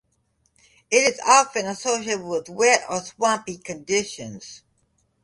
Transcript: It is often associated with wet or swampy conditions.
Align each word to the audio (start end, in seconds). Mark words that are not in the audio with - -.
It 0.89 1.13
is 1.13 1.19
often 1.27 1.67
associated 1.67 2.23
with 2.25 2.49
wet 2.49 2.85
or 2.89 3.01
swampy 3.03 3.59
conditions. 3.59 4.63